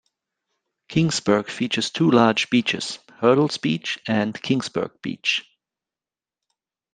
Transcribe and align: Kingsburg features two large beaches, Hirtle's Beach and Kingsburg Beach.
Kingsburg 0.89 1.47
features 1.47 1.91
two 1.91 2.09
large 2.09 2.49
beaches, 2.49 2.97
Hirtle's 3.21 3.59
Beach 3.59 3.99
and 4.07 4.33
Kingsburg 4.33 4.99
Beach. 5.03 5.45